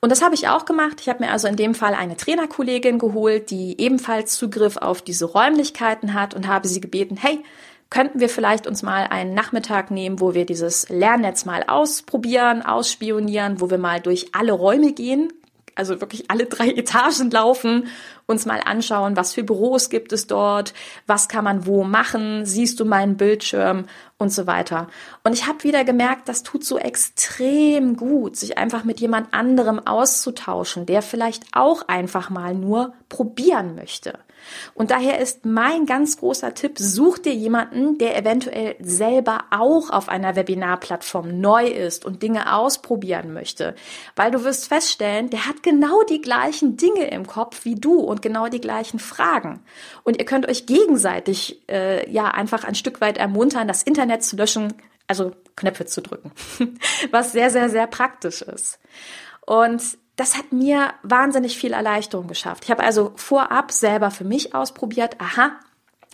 Und 0.00 0.10
das 0.10 0.22
habe 0.22 0.34
ich 0.34 0.48
auch 0.48 0.64
gemacht. 0.64 1.00
Ich 1.00 1.08
habe 1.08 1.24
mir 1.24 1.30
also 1.30 1.46
in 1.46 1.56
dem 1.56 1.74
Fall 1.74 1.94
eine 1.94 2.16
Trainerkollegin 2.16 2.98
geholt, 2.98 3.50
die 3.50 3.80
ebenfalls 3.80 4.36
Zugriff 4.36 4.76
auf 4.76 5.02
diese 5.02 5.26
Räumlichkeiten 5.26 6.14
hat 6.14 6.34
und 6.34 6.48
habe 6.48 6.66
sie 6.68 6.80
gebeten, 6.80 7.16
hey, 7.16 7.42
könnten 7.92 8.20
wir 8.20 8.30
vielleicht 8.30 8.66
uns 8.66 8.82
mal 8.82 9.06
einen 9.10 9.34
Nachmittag 9.34 9.90
nehmen, 9.90 10.18
wo 10.18 10.32
wir 10.32 10.46
dieses 10.46 10.88
Lernnetz 10.88 11.44
mal 11.44 11.62
ausprobieren, 11.62 12.62
ausspionieren, 12.62 13.60
wo 13.60 13.70
wir 13.70 13.76
mal 13.76 14.00
durch 14.00 14.28
alle 14.32 14.52
Räume 14.52 14.94
gehen, 14.94 15.30
also 15.74 16.00
wirklich 16.00 16.30
alle 16.30 16.46
drei 16.46 16.70
Etagen 16.76 17.30
laufen, 17.30 17.88
uns 18.24 18.46
mal 18.46 18.62
anschauen, 18.64 19.14
was 19.14 19.34
für 19.34 19.44
Büros 19.44 19.90
gibt 19.90 20.14
es 20.14 20.26
dort, 20.26 20.72
was 21.06 21.28
kann 21.28 21.44
man 21.44 21.66
wo 21.66 21.84
machen, 21.84 22.46
siehst 22.46 22.80
du 22.80 22.86
meinen 22.86 23.18
Bildschirm 23.18 23.84
und 24.16 24.32
so 24.32 24.46
weiter. 24.46 24.88
Und 25.22 25.34
ich 25.34 25.46
habe 25.46 25.62
wieder 25.62 25.84
gemerkt, 25.84 26.30
das 26.30 26.42
tut 26.42 26.64
so 26.64 26.78
extrem 26.78 27.96
gut, 27.98 28.36
sich 28.36 28.56
einfach 28.56 28.84
mit 28.84 29.00
jemand 29.00 29.34
anderem 29.34 29.86
auszutauschen, 29.86 30.86
der 30.86 31.02
vielleicht 31.02 31.44
auch 31.52 31.88
einfach 31.88 32.30
mal 32.30 32.54
nur 32.54 32.94
probieren 33.10 33.74
möchte. 33.74 34.18
Und 34.74 34.90
daher 34.90 35.18
ist 35.20 35.44
mein 35.44 35.86
ganz 35.86 36.16
großer 36.16 36.54
Tipp, 36.54 36.78
such 36.78 37.18
dir 37.18 37.34
jemanden, 37.34 37.98
der 37.98 38.16
eventuell 38.16 38.76
selber 38.80 39.44
auch 39.50 39.90
auf 39.90 40.08
einer 40.08 40.36
Webinarplattform 40.36 41.40
neu 41.40 41.66
ist 41.66 42.04
und 42.04 42.22
Dinge 42.22 42.54
ausprobieren 42.54 43.32
möchte. 43.32 43.74
Weil 44.16 44.30
du 44.30 44.44
wirst 44.44 44.68
feststellen, 44.68 45.30
der 45.30 45.46
hat 45.46 45.62
genau 45.62 46.02
die 46.04 46.20
gleichen 46.20 46.76
Dinge 46.76 47.08
im 47.10 47.26
Kopf 47.26 47.64
wie 47.64 47.74
du 47.74 48.00
und 48.00 48.22
genau 48.22 48.48
die 48.48 48.60
gleichen 48.60 48.98
Fragen. 48.98 49.60
Und 50.04 50.18
ihr 50.18 50.24
könnt 50.24 50.48
euch 50.48 50.66
gegenseitig 50.66 51.62
äh, 51.68 52.10
ja 52.10 52.28
einfach 52.28 52.64
ein 52.64 52.74
Stück 52.74 53.00
weit 53.00 53.18
ermuntern, 53.18 53.68
das 53.68 53.82
Internet 53.82 54.22
zu 54.22 54.36
löschen, 54.36 54.74
also 55.06 55.32
Knöpfe 55.56 55.86
zu 55.86 56.00
drücken, 56.00 56.32
was 57.10 57.32
sehr, 57.32 57.50
sehr, 57.50 57.68
sehr 57.68 57.86
praktisch 57.86 58.42
ist. 58.42 58.78
Und 59.44 59.82
das 60.16 60.36
hat 60.36 60.52
mir 60.52 60.92
wahnsinnig 61.02 61.56
viel 61.56 61.72
Erleichterung 61.72 62.26
geschafft. 62.26 62.64
Ich 62.64 62.70
habe 62.70 62.84
also 62.84 63.12
vorab 63.16 63.72
selber 63.72 64.10
für 64.10 64.24
mich 64.24 64.54
ausprobiert, 64.54 65.20
aha, 65.20 65.52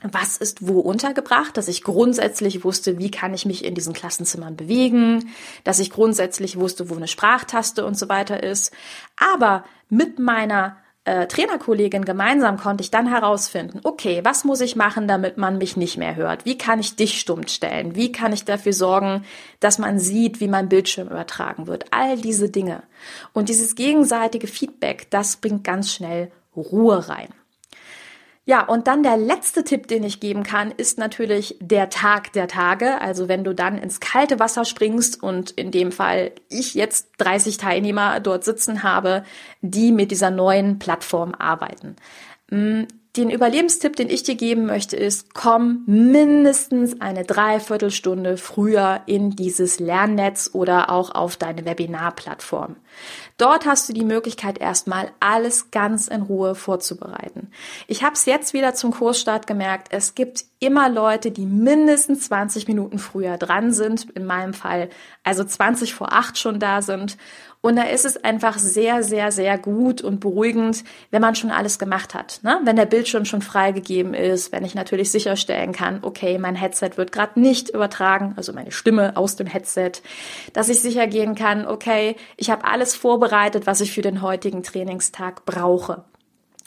was 0.02 0.36
ist 0.36 0.66
wo 0.66 0.78
untergebracht, 0.78 1.56
dass 1.56 1.66
ich 1.66 1.82
grundsätzlich 1.82 2.62
wusste, 2.62 2.98
wie 2.98 3.10
kann 3.10 3.34
ich 3.34 3.46
mich 3.46 3.64
in 3.64 3.74
diesen 3.74 3.94
Klassenzimmern 3.94 4.56
bewegen, 4.56 5.30
dass 5.64 5.80
ich 5.80 5.90
grundsätzlich 5.90 6.56
wusste, 6.56 6.88
wo 6.88 6.94
eine 6.94 7.08
Sprachtaste 7.08 7.84
und 7.84 7.98
so 7.98 8.08
weiter 8.08 8.42
ist. 8.42 8.72
Aber 9.16 9.64
mit 9.88 10.20
meiner 10.20 10.76
äh, 11.08 11.26
Trainerkollegin 11.26 12.04
gemeinsam 12.04 12.58
konnte 12.58 12.82
ich 12.82 12.90
dann 12.90 13.08
herausfinden, 13.08 13.80
okay, 13.82 14.20
was 14.24 14.44
muss 14.44 14.60
ich 14.60 14.76
machen, 14.76 15.08
damit 15.08 15.38
man 15.38 15.56
mich 15.56 15.76
nicht 15.76 15.96
mehr 15.96 16.16
hört? 16.16 16.44
Wie 16.44 16.58
kann 16.58 16.80
ich 16.80 16.96
dich 16.96 17.18
stumm 17.18 17.48
stellen? 17.48 17.94
Wie 17.94 18.12
kann 18.12 18.34
ich 18.34 18.44
dafür 18.44 18.74
sorgen, 18.74 19.24
dass 19.58 19.78
man 19.78 19.98
sieht, 19.98 20.40
wie 20.40 20.48
mein 20.48 20.68
Bildschirm 20.68 21.08
übertragen 21.08 21.66
wird? 21.66 21.86
All 21.92 22.18
diese 22.18 22.50
Dinge. 22.50 22.82
Und 23.32 23.48
dieses 23.48 23.74
gegenseitige 23.74 24.46
Feedback, 24.46 25.10
das 25.10 25.36
bringt 25.36 25.64
ganz 25.64 25.92
schnell 25.92 26.30
Ruhe 26.54 27.08
rein. 27.08 27.28
Ja, 28.48 28.62
und 28.62 28.86
dann 28.86 29.02
der 29.02 29.18
letzte 29.18 29.62
Tipp, 29.62 29.88
den 29.88 30.02
ich 30.04 30.20
geben 30.20 30.42
kann, 30.42 30.70
ist 30.70 30.96
natürlich 30.96 31.58
der 31.60 31.90
Tag 31.90 32.32
der 32.32 32.48
Tage. 32.48 32.98
Also 32.98 33.28
wenn 33.28 33.44
du 33.44 33.54
dann 33.54 33.76
ins 33.76 34.00
kalte 34.00 34.38
Wasser 34.38 34.64
springst 34.64 35.22
und 35.22 35.50
in 35.50 35.70
dem 35.70 35.92
Fall 35.92 36.32
ich 36.48 36.72
jetzt 36.72 37.10
30 37.18 37.58
Teilnehmer 37.58 38.20
dort 38.20 38.44
sitzen 38.44 38.82
habe, 38.82 39.22
die 39.60 39.92
mit 39.92 40.10
dieser 40.10 40.30
neuen 40.30 40.78
Plattform 40.78 41.34
arbeiten. 41.38 41.96
Den 43.18 43.30
Überlebenstipp, 43.30 43.96
den 43.96 44.10
ich 44.10 44.22
dir 44.22 44.36
geben 44.36 44.66
möchte, 44.66 44.96
ist, 44.96 45.34
komm 45.34 45.82
mindestens 45.86 47.00
eine 47.00 47.24
Dreiviertelstunde 47.24 48.36
früher 48.36 49.00
in 49.06 49.32
dieses 49.32 49.80
Lernnetz 49.80 50.50
oder 50.52 50.88
auch 50.88 51.12
auf 51.16 51.36
deine 51.36 51.64
Webinarplattform. 51.64 52.76
Dort 53.36 53.66
hast 53.66 53.88
du 53.88 53.92
die 53.92 54.04
Möglichkeit, 54.04 54.58
erstmal 54.58 55.10
alles 55.18 55.72
ganz 55.72 56.06
in 56.06 56.22
Ruhe 56.22 56.54
vorzubereiten. 56.54 57.50
Ich 57.88 58.04
habe 58.04 58.14
es 58.14 58.24
jetzt 58.24 58.52
wieder 58.52 58.74
zum 58.74 58.92
Kursstart 58.92 59.48
gemerkt, 59.48 59.88
es 59.90 60.14
gibt 60.14 60.44
immer 60.60 60.88
Leute, 60.88 61.32
die 61.32 61.46
mindestens 61.46 62.26
20 62.26 62.68
Minuten 62.68 63.00
früher 63.00 63.36
dran 63.36 63.72
sind, 63.72 64.10
in 64.10 64.26
meinem 64.26 64.54
Fall 64.54 64.90
also 65.24 65.42
20 65.42 65.92
vor 65.92 66.12
8 66.12 66.38
schon 66.38 66.60
da 66.60 66.82
sind 66.82 67.16
und 67.60 67.76
da 67.76 67.82
ist 67.82 68.04
es 68.04 68.22
einfach 68.22 68.56
sehr, 68.58 69.02
sehr, 69.02 69.32
sehr 69.32 69.58
gut 69.58 70.00
und 70.00 70.20
beruhigend, 70.20 70.84
wenn 71.10 71.20
man 71.20 71.34
schon 71.34 71.50
alles 71.50 71.78
gemacht 71.78 72.14
hat. 72.14 72.40
Ne? 72.42 72.60
Wenn 72.64 72.76
der 72.76 72.86
Bildschirm 72.86 73.24
schon 73.24 73.42
freigegeben 73.42 74.14
ist, 74.14 74.52
wenn 74.52 74.64
ich 74.64 74.76
natürlich 74.76 75.10
sicherstellen 75.10 75.72
kann, 75.72 75.98
okay, 76.02 76.38
mein 76.38 76.54
Headset 76.54 76.92
wird 76.96 77.10
gerade 77.10 77.40
nicht 77.40 77.70
übertragen, 77.70 78.34
also 78.36 78.52
meine 78.52 78.70
Stimme 78.70 79.16
aus 79.16 79.34
dem 79.34 79.48
Headset, 79.48 79.92
dass 80.52 80.68
ich 80.68 80.80
sicher 80.80 81.08
gehen 81.08 81.34
kann, 81.34 81.66
okay, 81.66 82.14
ich 82.36 82.50
habe 82.50 82.64
alles 82.64 82.94
vorbereitet, 82.94 83.66
was 83.66 83.80
ich 83.80 83.92
für 83.92 84.02
den 84.02 84.22
heutigen 84.22 84.62
Trainingstag 84.62 85.44
brauche. 85.44 86.04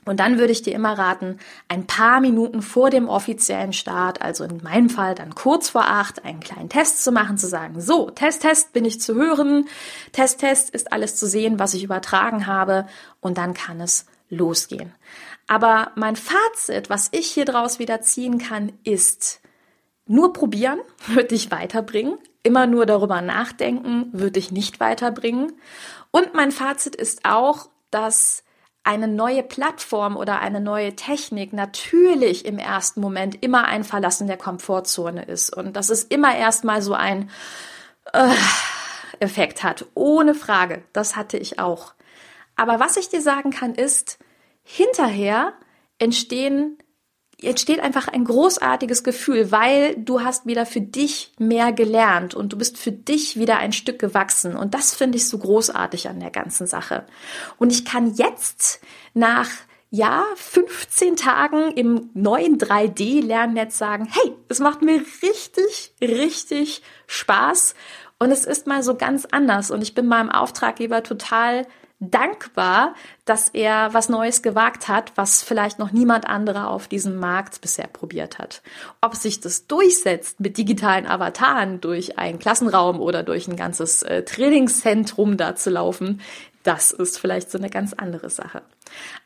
Und 0.06 0.20
dann 0.20 0.40
würde 0.40 0.52
ich 0.52 0.64
dir 0.64 0.74
immer 0.74 0.98
raten, 0.98 1.38
ein 1.68 1.86
paar 1.86 2.22
Minuten 2.22 2.64
vor 2.64 2.90
dem 2.90 3.08
offiziellen 3.08 3.72
Start, 3.72 4.22
also 4.22 4.44
in 4.44 4.64
meinem 4.64 4.90
Fall 4.90 5.14
dann 5.14 5.36
kurz 5.36 5.70
vor 5.70 5.86
acht, 5.86 6.26
einen 6.26 6.40
kleinen 6.40 6.70
Test 6.70 7.04
zu 7.04 7.12
machen, 7.12 7.38
zu 7.38 7.48
sagen, 7.48 7.80
so, 7.80 8.10
Test, 8.10 8.42
Test, 8.42 8.74
bin 8.74 8.84
ich 8.84 9.00
zu 9.00 9.14
hören, 9.14 9.68
Test, 10.12 10.40
Test 10.40 10.72
ist 10.72 10.92
alles 10.92 11.16
zu 11.18 11.28
sehen, 11.28 11.60
was 11.60 11.76
ich 11.76 11.84
übertragen 11.84 12.48
habe 12.48 12.88
und 13.20 13.38
dann 13.38 13.54
kann 13.54 13.80
es 13.80 14.08
losgehen. 14.30 14.92
Aber 15.48 15.92
mein 15.96 16.16
Fazit, 16.16 16.90
was 16.90 17.10
ich 17.12 17.28
hier 17.28 17.46
draus 17.46 17.78
wieder 17.78 18.02
ziehen 18.02 18.40
kann, 18.40 18.72
ist, 18.84 19.42
nur 20.08 20.34
probieren 20.34 20.80
wird 21.08 21.30
dich 21.30 21.52
weiterbringen. 21.52 22.18
Immer 22.42 22.66
nur 22.66 22.88
darüber 22.88 23.22
nachdenken 23.22 24.10
wird 24.14 24.36
dich 24.36 24.52
nicht 24.52 24.80
weiterbringen. 24.80 25.54
Und 26.10 26.34
mein 26.34 26.52
Fazit 26.52 26.96
ist 26.96 27.24
auch, 27.24 27.70
dass 27.92 28.44
eine 28.84 29.08
neue 29.08 29.44
Plattform 29.44 30.18
oder 30.18 30.40
eine 30.40 30.60
neue 30.60 30.96
Technik 30.96 31.54
natürlich 31.54 32.46
im 32.46 32.58
ersten 32.58 33.00
Moment 33.00 33.44
immer 33.44 33.66
ein 33.66 33.84
Verlassen 33.84 34.28
der 34.28 34.38
Komfortzone 34.38 35.24
ist 35.26 35.56
und 35.56 35.76
dass 35.76 35.90
es 35.90 36.04
immer 36.04 36.36
erstmal 36.36 36.82
so 36.82 36.94
ein 36.94 37.30
äh, 38.14 38.34
Effekt 39.20 39.64
hat. 39.64 39.86
Ohne 39.94 40.34
Frage. 40.34 40.84
Das 40.94 41.16
hatte 41.16 41.38
ich 41.38 41.60
auch. 41.60 41.94
Aber 42.56 42.80
was 42.80 42.98
ich 42.98 43.10
dir 43.10 43.22
sagen 43.22 43.52
kann, 43.52 43.76
ist, 43.76 44.18
hinterher 44.64 45.54
entstehen 46.00 46.78
entsteht 47.44 47.80
einfach 47.80 48.08
ein 48.08 48.26
großartiges 48.26 49.04
Gefühl, 49.04 49.52
weil 49.52 49.96
du 49.96 50.22
hast 50.22 50.46
wieder 50.46 50.66
für 50.66 50.82
dich 50.82 51.32
mehr 51.40 51.72
gelernt 51.72 52.34
und 52.36 52.54
du 52.54 52.58
bist 52.58 52.78
für 52.78 52.92
dich 52.92 53.38
wieder 53.38 53.58
ein 53.58 53.74
Stück 53.74 54.00
gewachsen. 54.00 54.56
Und 54.56 54.74
das 54.74 54.94
finde 54.94 55.18
ich 55.18 55.28
so 55.28 55.38
großartig 55.38 56.10
an 56.10 56.20
der 56.20 56.32
ganzen 56.32 56.68
Sache. 56.68 57.06
Und 57.58 57.72
ich 57.72 57.86
kann 57.86 58.14
jetzt 58.14 58.82
nach 59.14 59.50
ja, 59.94 60.24
15 60.36 61.18
Tagen 61.18 61.72
im 61.72 62.10
neuen 62.14 62.58
3D-Lernnetz 62.58 63.78
sagen, 63.78 64.08
hey, 64.10 64.34
es 64.48 64.60
macht 64.60 64.82
mir 64.82 65.04
richtig, 65.22 65.94
richtig 66.02 66.82
Spaß 67.08 67.76
und 68.18 68.32
es 68.32 68.46
ist 68.46 68.68
mal 68.68 68.84
so 68.84 68.96
ganz 68.96 69.28
anders 69.32 69.70
und 69.70 69.82
ich 69.82 69.94
bin 69.94 70.08
meinem 70.08 70.30
Auftraggeber 70.30 71.04
total 71.04 71.68
dankbar, 72.02 72.96
dass 73.26 73.48
er 73.50 73.94
was 73.94 74.10
Neues 74.10 74.42
gewagt 74.42 74.88
hat, 74.88 75.14
was 75.16 75.44
vielleicht 75.44 75.78
noch 75.78 75.92
niemand 75.92 76.28
anderer 76.28 76.70
auf 76.70 76.88
diesem 76.88 77.18
Markt 77.18 77.62
bisher 77.62 77.88
probiert 77.88 78.40
hat. 78.40 78.64
Ob 79.02 79.16
sich 79.16 79.40
das 79.40 79.68
durchsetzt 79.68 80.40
mit 80.40 80.58
digitalen 80.58 81.06
Avataren 81.06 81.80
durch 81.80 82.18
einen 82.18 82.40
Klassenraum 82.40 83.00
oder 83.00 83.22
durch 83.22 83.48
ein 83.48 83.56
ganzes 83.56 84.02
äh, 84.02 84.24
Trainingszentrum 84.24 85.38
da 85.38 85.56
zu 85.56 85.70
laufen, 85.70 86.22
das 86.64 86.92
ist 86.92 87.18
vielleicht 87.18 87.50
so 87.50 87.58
eine 87.58 87.70
ganz 87.70 87.94
andere 87.94 88.30
Sache. 88.30 88.62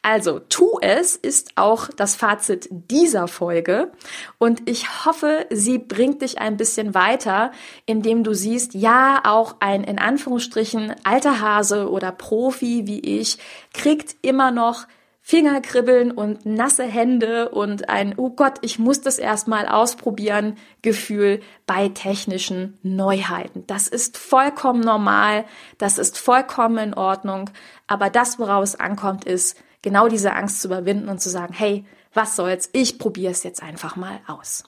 Also, 0.02 0.40
tu 0.40 0.78
es 0.82 1.16
ist 1.16 1.54
auch 1.56 1.90
das 1.90 2.16
Fazit 2.16 2.68
dieser 2.70 3.28
Folge 3.28 3.92
und 4.38 4.70
ich 4.70 5.06
hoffe, 5.06 5.48
sie 5.50 5.80
bringt 5.80 6.22
dich 6.22 6.38
ein 6.40 6.58
bisschen 6.58 6.94
weiter, 6.94 7.52
indem 7.86 8.24
du 8.24 8.34
siehst, 8.34 8.74
ja, 8.74 9.22
auch 9.26 9.56
ein 9.60 9.84
in 9.84 10.00
Anführungsstrichen 10.00 10.96
alter 11.04 11.42
Hase 11.42 11.90
oder 11.90 12.12
Profi 12.12 12.86
wie 12.86 13.00
ich 13.00 13.38
kriegt 13.74 14.16
immer 14.22 14.52
noch 14.52 14.88
Fingerkribbeln 15.28 16.12
und 16.12 16.46
nasse 16.46 16.84
Hände 16.84 17.50
und 17.50 17.90
ein, 17.90 18.14
oh 18.16 18.30
Gott, 18.30 18.60
ich 18.62 18.78
muss 18.78 19.02
das 19.02 19.18
erstmal 19.18 19.68
ausprobieren, 19.68 20.56
Gefühl 20.84 21.42
bei 21.66 21.90
technischen 21.90 22.78
Neuheiten. 22.84 23.64
Das 23.66 23.88
ist 23.88 24.20
vollkommen 24.20 24.82
normal, 24.82 25.46
das 25.80 25.98
ist 25.98 26.20
vollkommen 26.20 26.78
in 26.78 26.94
Ordnung, 26.94 27.50
aber 27.88 28.12
das, 28.12 28.38
woraus 28.38 28.76
es 28.76 28.80
ankommt, 28.80 29.26
ist, 29.26 29.58
genau 29.82 30.08
diese 30.10 30.32
Angst 30.32 30.62
zu 30.62 30.68
überwinden 30.68 31.10
und 31.10 31.20
zu 31.20 31.32
sagen, 31.32 31.56
hey, 31.56 31.86
was 32.14 32.36
soll's, 32.36 32.70
ich 32.74 33.00
probiere 33.00 33.32
es 33.32 33.42
jetzt 33.42 33.64
einfach 33.64 33.96
mal 33.96 34.20
aus. 34.28 34.64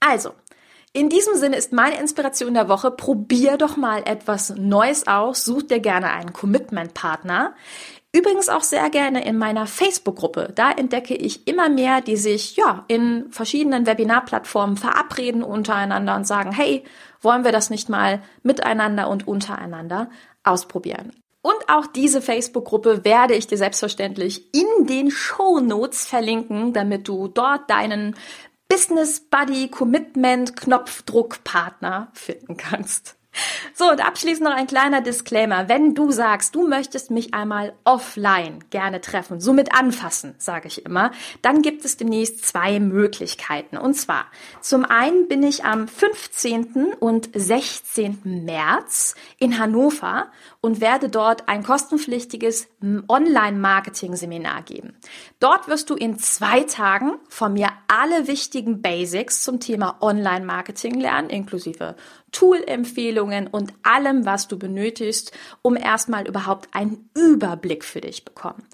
Also, 0.00 0.32
in 0.96 1.10
diesem 1.10 1.34
Sinne 1.34 1.56
ist 1.56 1.74
meine 1.74 2.00
Inspiration 2.00 2.54
der 2.54 2.70
Woche, 2.70 2.90
probier 2.90 3.58
doch 3.58 3.76
mal 3.76 4.02
etwas 4.06 4.54
Neues 4.56 5.06
aus, 5.06 5.44
such 5.44 5.64
dir 5.64 5.78
gerne 5.78 6.10
einen 6.10 6.32
Commitment-Partner. 6.32 7.54
Übrigens 8.16 8.48
auch 8.48 8.62
sehr 8.62 8.88
gerne 8.88 9.26
in 9.26 9.36
meiner 9.36 9.66
Facebook-Gruppe. 9.66 10.50
Da 10.54 10.70
entdecke 10.70 11.14
ich 11.14 11.46
immer 11.46 11.68
mehr, 11.68 12.00
die 12.00 12.16
sich 12.16 12.56
ja 12.56 12.86
in 12.88 13.30
verschiedenen 13.30 13.84
Webinar-Plattformen 13.84 14.78
verabreden 14.78 15.42
untereinander 15.42 16.16
und 16.16 16.26
sagen, 16.26 16.50
hey, 16.50 16.82
wollen 17.20 17.44
wir 17.44 17.52
das 17.52 17.68
nicht 17.68 17.90
mal 17.90 18.22
miteinander 18.42 19.10
und 19.10 19.28
untereinander 19.28 20.08
ausprobieren? 20.44 21.12
Und 21.42 21.68
auch 21.68 21.86
diese 21.86 22.22
Facebook-Gruppe 22.22 23.04
werde 23.04 23.34
ich 23.34 23.48
dir 23.48 23.58
selbstverständlich 23.58 24.46
in 24.54 24.86
den 24.86 25.10
Show 25.10 25.60
Notes 25.60 26.06
verlinken, 26.06 26.72
damit 26.72 27.08
du 27.08 27.28
dort 27.28 27.68
deinen 27.68 28.16
Business 28.66 29.20
Buddy 29.20 29.68
Commitment 29.68 30.56
Knopfdruckpartner 30.56 32.08
finden 32.14 32.56
kannst. 32.56 33.16
So, 33.74 33.90
und 33.90 34.04
abschließend 34.04 34.44
noch 34.44 34.56
ein 34.56 34.66
kleiner 34.66 35.00
Disclaimer. 35.00 35.68
Wenn 35.68 35.94
du 35.94 36.10
sagst, 36.10 36.54
du 36.54 36.66
möchtest 36.66 37.10
mich 37.10 37.34
einmal 37.34 37.74
offline 37.84 38.64
gerne 38.70 39.00
treffen, 39.00 39.40
somit 39.40 39.74
anfassen, 39.74 40.34
sage 40.38 40.68
ich 40.68 40.84
immer, 40.86 41.10
dann 41.42 41.62
gibt 41.62 41.84
es 41.84 41.96
demnächst 41.96 42.44
zwei 42.46 42.80
Möglichkeiten. 42.80 43.76
Und 43.76 43.94
zwar, 43.94 44.26
zum 44.60 44.84
einen 44.84 45.28
bin 45.28 45.42
ich 45.42 45.64
am 45.64 45.88
15. 45.88 46.94
und 46.98 47.28
16. 47.34 48.44
März 48.44 49.14
in 49.38 49.58
Hannover 49.58 50.30
und 50.66 50.80
werde 50.80 51.08
dort 51.08 51.48
ein 51.48 51.62
kostenpflichtiges 51.62 52.66
Online-Marketing-Seminar 53.08 54.62
geben. 54.62 54.96
Dort 55.38 55.68
wirst 55.68 55.90
du 55.90 55.94
in 55.94 56.18
zwei 56.18 56.64
Tagen 56.64 57.20
von 57.28 57.52
mir 57.52 57.68
alle 57.86 58.26
wichtigen 58.26 58.82
Basics 58.82 59.44
zum 59.44 59.60
Thema 59.60 59.96
Online-Marketing 60.00 60.98
lernen, 60.98 61.30
inklusive 61.30 61.94
Tool-Empfehlungen 62.32 63.46
und 63.46 63.74
allem, 63.84 64.26
was 64.26 64.48
du 64.48 64.58
benötigst, 64.58 65.30
um 65.62 65.76
erstmal 65.76 66.26
überhaupt 66.26 66.74
einen 66.74 67.10
Überblick 67.14 67.84
für 67.84 68.00
dich 68.00 68.24
bekommen. 68.24 68.64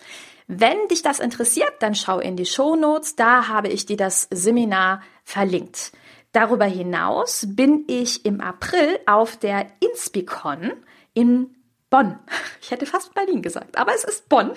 Wenn 0.46 0.88
dich 0.88 1.02
das 1.02 1.20
interessiert, 1.20 1.74
dann 1.80 1.94
schau 1.94 2.20
in 2.20 2.38
die 2.38 2.46
Show 2.46 2.74
Notes, 2.74 3.16
da 3.16 3.48
habe 3.48 3.68
ich 3.68 3.84
dir 3.84 3.98
das 3.98 4.28
Seminar 4.30 5.02
verlinkt. 5.24 5.92
Darüber 6.32 6.64
hinaus 6.64 7.44
bin 7.50 7.84
ich 7.86 8.24
im 8.24 8.40
April 8.40 8.98
auf 9.04 9.36
der 9.36 9.66
Inspicon 9.80 10.72
in 11.12 11.54
Bonn. 11.92 12.18
Ich 12.62 12.70
hätte 12.70 12.86
fast 12.86 13.12
Berlin 13.12 13.42
gesagt, 13.42 13.76
aber 13.76 13.94
es 13.94 14.02
ist 14.02 14.30
Bonn. 14.30 14.52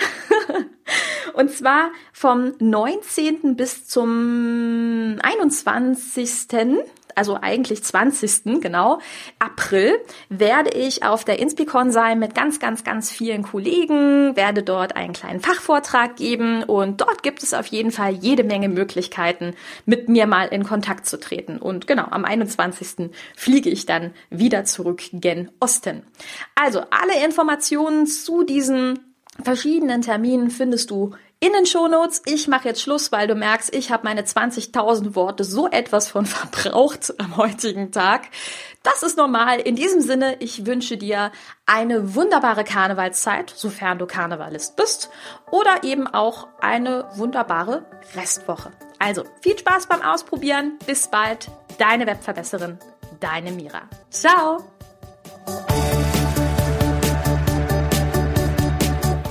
Und 1.34 1.52
zwar 1.52 1.92
vom 2.14 2.54
19. 2.60 3.58
bis 3.58 3.86
zum 3.86 5.18
21 5.22 6.48
also 7.16 7.38
eigentlich 7.42 7.84
20. 7.84 8.62
genau, 8.62 9.00
April, 9.40 9.94
werde 10.30 10.72
ich 10.72 11.04
auf 11.04 11.24
der 11.24 11.40
Inspicon 11.40 11.92
sein 11.92 12.20
mit 12.20 12.36
ganz, 12.36 12.60
ganz, 12.60 12.84
ganz 12.84 13.12
vielen 13.12 13.44
Kollegen, 13.44 14.36
werde 14.36 14.64
dort 14.64 14.96
einen 14.96 15.14
kleinen 15.14 15.40
Fachvortrag 15.40 16.16
geben 16.16 16.64
und 16.64 17.02
dort 17.02 17.24
gibt 17.24 17.44
es 17.44 17.54
auf 17.54 17.68
jeden 17.68 17.92
Fall 17.92 18.14
jede 18.14 18.44
Menge 18.44 18.70
Möglichkeiten, 18.70 19.56
mit 19.86 20.10
mir 20.10 20.28
mal 20.28 20.48
in 20.48 20.64
Kontakt 20.64 21.06
zu 21.08 21.20
treten. 21.20 21.58
Und 21.58 21.88
genau, 21.88 22.06
am 22.12 22.26
21. 22.26 23.10
fliege 23.36 23.70
ich 23.70 23.86
dann 23.86 24.14
wieder 24.30 24.66
zurück 24.66 25.02
gen 25.14 25.52
Osten. 25.60 26.04
Also 26.56 26.82
alle 26.92 27.24
Informationen 27.26 28.08
zu 28.08 28.44
diesen 28.44 29.00
verschiedenen 29.44 30.02
Terminen 30.02 30.50
findest 30.50 30.92
du 30.92 31.12
in 31.46 31.54
den 31.54 31.68
Shownotes. 31.68 32.24
Ich 32.26 32.48
mache 32.48 32.70
jetzt 32.70 32.82
Schluss, 32.82 33.12
weil 33.12 33.28
du 33.28 33.36
merkst, 33.36 33.76
ich 33.76 33.92
habe 33.92 34.04
meine 34.04 34.24
20.000 34.24 35.14
Worte 35.14 35.44
so 35.44 35.68
etwas 35.68 36.08
von 36.08 36.26
verbraucht 36.26 37.14
am 37.20 37.38
heutigen 37.38 37.92
Tag. 37.92 38.24
Das 38.82 39.04
ist 39.04 39.16
normal. 39.18 39.60
In 39.60 39.76
diesem 39.76 40.02
Sinne, 40.02 40.38
ich 40.40 40.66
wünsche 40.66 40.98
dir 40.98 41.32
eine 41.68 42.16
wunderbare 42.16 42.64
Karnevalszeit, 42.64 43.54
sofern 43.56 44.00
du 44.00 44.08
Karnevalist 44.08 44.76
bist, 44.76 45.12
oder 45.52 45.84
eben 45.84 46.08
auch 46.08 46.48
eine 46.62 47.06
wunderbare 47.16 47.86
Restwoche. 48.16 48.72
Also 48.98 49.24
viel 49.42 49.58
Spaß 49.58 49.88
beim 49.88 50.02
Ausprobieren. 50.02 50.80
Bis 50.88 51.08
bald. 51.08 51.50
Deine 51.78 52.08
Webverbesserin, 52.08 52.80
deine 53.20 53.52
Mira. 53.52 53.82
Ciao. 54.10 54.64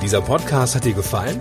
Dieser 0.02 0.20
Podcast 0.20 0.76
hat 0.76 0.84
dir 0.84 0.92
gefallen? 0.92 1.40